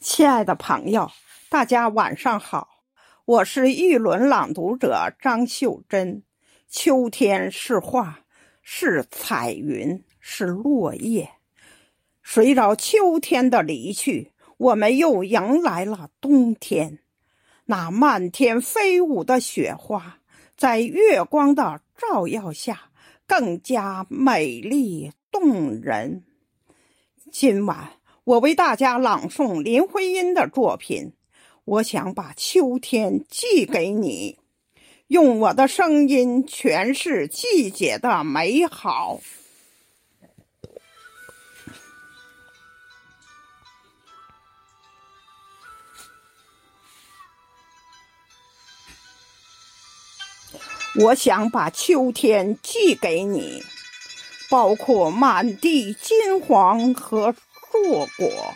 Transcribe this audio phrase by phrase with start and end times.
[0.00, 1.10] 亲爱的朋友，
[1.48, 2.68] 大家晚上好，
[3.24, 6.22] 我是玉轮朗读者张秀珍。
[6.68, 8.20] 秋天是画，
[8.62, 11.30] 是彩云，是落叶。
[12.22, 17.00] 随着秋天的离去，我们又迎来了冬天。
[17.66, 20.20] 那漫天飞舞的雪花，
[20.56, 22.90] 在月光的照耀下，
[23.26, 26.24] 更加美丽动人。
[27.30, 27.92] 今晚。
[28.24, 31.12] 我为大家朗诵林徽因的作品。
[31.64, 34.38] 我想把秋天寄给你，
[35.06, 39.20] 用我的声音诠释季节的美好。
[50.96, 53.62] 我想把秋天寄给你，
[54.50, 57.34] 包括满地金黄和。
[57.72, 58.54] 硕果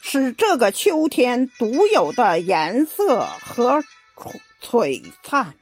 [0.00, 3.84] 是这个秋天独有的颜色和
[4.62, 5.54] 璀璨。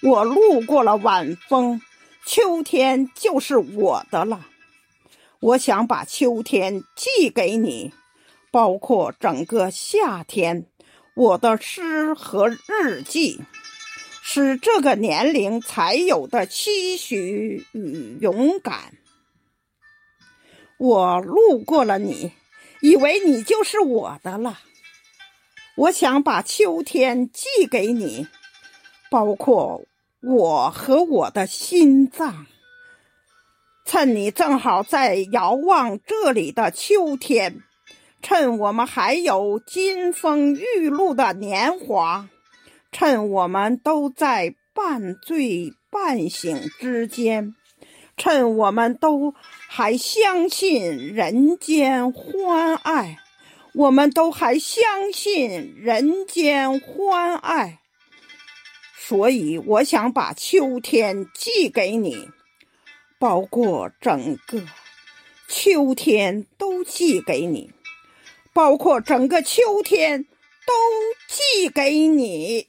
[0.00, 1.82] 我路过了晚风，
[2.24, 4.46] 秋天就是我的了。
[5.40, 7.92] 我想把秋天寄给你，
[8.50, 10.64] 包括整个夏天。
[11.14, 13.42] 我的诗和日记，
[14.34, 18.94] 是这个年龄才有的期许与勇敢。
[20.78, 22.32] 我路过了你，
[22.80, 24.58] 以为你就是我的了。
[25.76, 28.26] 我想把秋天寄给你，
[29.10, 29.84] 包括
[30.22, 32.46] 我和我的心脏。
[33.84, 37.60] 趁你正好在遥望这里的秋天，
[38.22, 42.30] 趁我们还有金风玉露的年华，
[42.92, 47.54] 趁我们都在半醉半醒之间。
[48.14, 49.34] 趁我们都
[49.68, 53.18] 还相信人间欢爱，
[53.74, 57.80] 我们都还相信人间欢爱，
[58.98, 62.28] 所以我想把秋天寄给你，
[63.18, 64.62] 包括整个
[65.48, 67.72] 秋天都寄给你，
[68.52, 70.72] 包括整个秋天都
[71.28, 72.68] 寄给你。